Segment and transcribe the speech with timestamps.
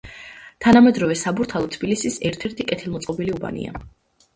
[0.65, 3.89] თანამედროვე საბურთალო თბილისის ერთ-ერთი კეთილმოწყობილი უბანია.